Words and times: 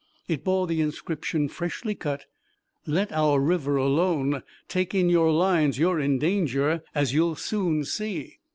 It 0.27 0.43
bore 0.43 0.65
the 0.65 0.81
inscription, 0.81 1.47
freshly 1.47 1.93
cut: 1.93 2.25
Let 2.87 3.11
our 3.11 3.39
river 3.39 3.75
alone 3.77 4.41
Take 4.67 4.95
in 4.95 5.09
your 5.11 5.31
lines 5.31 5.77
You're 5.77 5.99
in 5.99 6.17
danger, 6.17 6.81
As 6.95 7.13
you'll 7.13 7.35
soon 7.35 7.83
see. 7.85 8.39